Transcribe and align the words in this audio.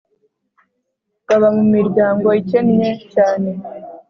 baba 1.27 1.47
mu 1.55 1.63
miryango 1.73 2.27
ikennye 2.41 2.89
cyane 3.13 3.49